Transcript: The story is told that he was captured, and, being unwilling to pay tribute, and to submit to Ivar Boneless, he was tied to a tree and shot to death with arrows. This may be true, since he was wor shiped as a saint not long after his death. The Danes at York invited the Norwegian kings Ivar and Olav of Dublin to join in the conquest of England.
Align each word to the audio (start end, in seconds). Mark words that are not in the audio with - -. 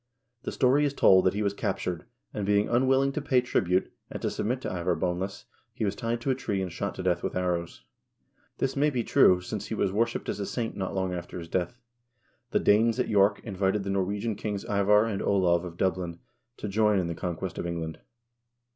The 0.41 0.51
story 0.51 0.83
is 0.83 0.95
told 0.95 1.25
that 1.25 1.35
he 1.35 1.43
was 1.43 1.53
captured, 1.53 2.05
and, 2.33 2.43
being 2.43 2.67
unwilling 2.67 3.11
to 3.11 3.21
pay 3.21 3.39
tribute, 3.39 3.91
and 4.09 4.19
to 4.23 4.31
submit 4.31 4.59
to 4.61 4.67
Ivar 4.75 4.95
Boneless, 4.95 5.45
he 5.75 5.85
was 5.85 5.95
tied 5.95 6.21
to 6.21 6.31
a 6.31 6.33
tree 6.33 6.59
and 6.59 6.71
shot 6.71 6.95
to 6.95 7.03
death 7.03 7.21
with 7.21 7.35
arrows. 7.35 7.83
This 8.57 8.75
may 8.75 8.89
be 8.89 9.03
true, 9.03 9.41
since 9.41 9.67
he 9.67 9.75
was 9.75 9.91
wor 9.91 10.07
shiped 10.07 10.27
as 10.27 10.39
a 10.39 10.47
saint 10.47 10.75
not 10.75 10.95
long 10.95 11.13
after 11.13 11.37
his 11.37 11.47
death. 11.49 11.77
The 12.49 12.59
Danes 12.59 12.99
at 12.99 13.09
York 13.09 13.41
invited 13.43 13.83
the 13.83 13.91
Norwegian 13.91 14.33
kings 14.33 14.63
Ivar 14.65 15.05
and 15.05 15.21
Olav 15.21 15.63
of 15.63 15.77
Dublin 15.77 16.17
to 16.57 16.67
join 16.67 16.97
in 16.97 17.05
the 17.05 17.13
conquest 17.13 17.59
of 17.59 17.67
England. 17.67 17.99